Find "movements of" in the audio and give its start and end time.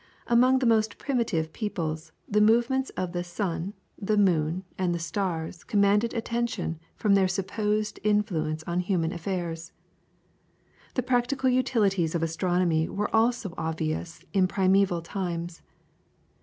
2.41-3.11